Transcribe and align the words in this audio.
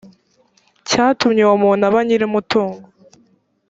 cyatumye 0.87 1.41
uwo 1.45 1.55
muntu 1.63 1.83
aba 1.89 1.99
nyir 2.05 2.21
umutungo 2.29 2.87